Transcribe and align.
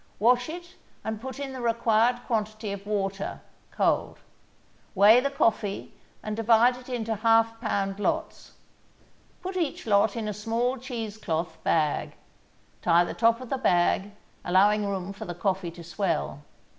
Wash 0.17 0.49
it 0.49 0.77
and 1.03 1.21
put 1.21 1.39
in 1.39 1.53
the 1.53 1.61
required 1.61 2.21
quantity 2.25 2.71
of 2.71 2.87
water 2.87 3.39
(cold). 3.69 4.17
Weigh 4.95 5.19
the 5.19 5.29
coffee 5.29 5.93
and 6.23 6.35
divide 6.35 6.75
it 6.75 6.89
into 6.89 7.13
half 7.17 7.61
pound 7.61 7.99
lots. 7.99 8.53
Put 9.43 9.55
each 9.55 9.85
lot 9.85 10.15
in 10.15 10.27
a 10.27 10.33
small 10.33 10.77
cheese 10.77 11.17
cloth 11.19 11.63
bag; 11.63 12.13
tie 12.81 13.03
the 13.03 13.13
top 13.13 13.41
of 13.41 13.51
the 13.51 13.59
bag, 13.59 14.13
allowing 14.43 14.87
room 14.87 15.13
for 15.13 15.25
the 15.25 15.35
coffee 15.35 15.69
to 15.69 15.83
swell. 15.83 16.39